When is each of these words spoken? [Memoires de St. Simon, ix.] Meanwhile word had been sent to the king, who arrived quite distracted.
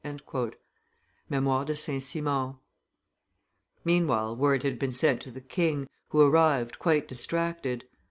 [Memoires 1.29 1.65
de 1.67 1.75
St. 1.75 2.01
Simon, 2.01 2.55
ix.] 2.55 3.85
Meanwhile 3.85 4.35
word 4.35 4.63
had 4.63 4.79
been 4.79 4.95
sent 4.95 5.21
to 5.21 5.29
the 5.29 5.41
king, 5.41 5.87
who 6.09 6.21
arrived 6.21 6.79
quite 6.79 7.07
distracted. 7.07 7.85